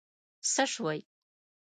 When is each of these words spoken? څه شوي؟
څه 0.53 0.63
شوي؟ 0.73 0.99